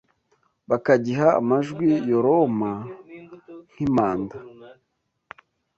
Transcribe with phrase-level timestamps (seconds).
[0.69, 2.71] bakagiha amajwi yoroma
[3.71, 4.37] nk’impanda